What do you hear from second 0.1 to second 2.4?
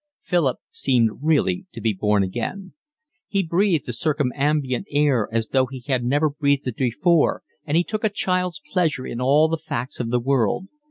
Philip seemed really to be born